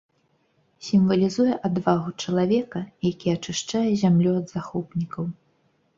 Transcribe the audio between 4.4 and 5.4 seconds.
ад захопнікаў.